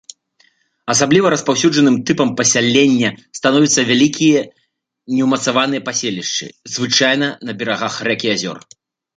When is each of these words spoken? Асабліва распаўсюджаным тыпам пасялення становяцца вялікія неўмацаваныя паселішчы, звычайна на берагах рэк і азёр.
Асабліва 0.93 1.27
распаўсюджаным 1.33 1.95
тыпам 2.09 2.29
пасялення 2.39 3.09
становяцца 3.41 3.79
вялікія 3.91 4.39
неўмацаваныя 5.19 5.81
паселішчы, 5.91 6.47
звычайна 6.79 7.27
на 7.49 7.57
берагах 7.61 7.93
рэк 8.11 8.21
і 8.31 8.37
азёр. 8.37 8.57